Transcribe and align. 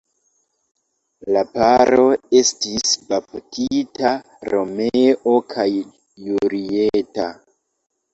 La 1.33 1.41
paro 1.57 2.05
estis 2.39 2.93
baptita 3.11 4.13
Romeo 4.53 5.35
kaj 5.53 5.67
Julieta. 6.29 7.29